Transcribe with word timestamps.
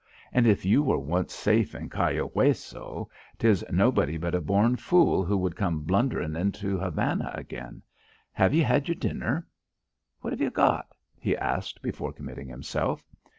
And 0.33 0.47
if 0.47 0.65
you 0.65 0.81
were 0.81 0.97
once 0.97 1.31
safe 1.31 1.75
in 1.75 1.87
Cayo 1.87 2.29
Hueso, 2.29 3.07
'tis 3.37 3.63
nobody 3.69 4.17
but 4.17 4.33
a 4.33 4.41
born 4.41 4.75
fool 4.75 5.23
who 5.23 5.37
would 5.37 5.55
come 5.55 5.81
blunderin' 5.83 6.35
into 6.35 6.79
Havana 6.79 7.29
again. 7.35 7.83
Have 8.31 8.51
ye 8.51 8.61
had 8.63 8.87
your 8.87 8.95
dinner?" 8.95 9.45
"What 10.21 10.33
have 10.33 10.41
you 10.41 10.49
got?" 10.49 10.87
he 11.19 11.37
asked 11.37 11.83
before 11.83 12.13
committing 12.13 12.47
himself. 12.47 13.05